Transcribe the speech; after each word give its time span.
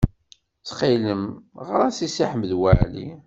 Ttxil-m, 0.59 1.23
ɣer-as 1.67 1.97
i 2.05 2.07
Si 2.09 2.25
Ḥmed 2.31 2.51
Waɛli. 2.59 3.07